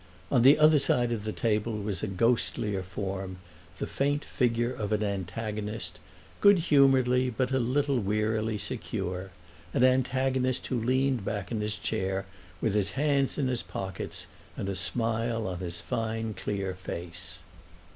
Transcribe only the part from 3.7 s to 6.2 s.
the faint figure of an antagonist